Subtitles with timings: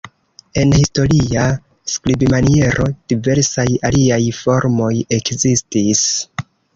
[0.59, 1.41] En historia
[1.95, 4.89] skribmaniero, diversaj aliaj formoj
[5.19, 6.03] ekzistis.